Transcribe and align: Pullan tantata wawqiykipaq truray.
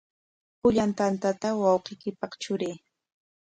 Pullan 0.59 0.91
tantata 0.99 1.47
wawqiykipaq 1.61 2.31
truray. 2.41 2.75